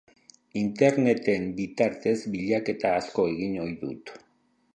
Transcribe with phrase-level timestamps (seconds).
[0.61, 4.17] Interneten bitartez bilaketa asko egin ohi dut.